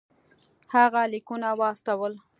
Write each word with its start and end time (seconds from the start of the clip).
هغه 0.73 1.01
لیکونه 1.11 1.49
واستول. 1.59 2.13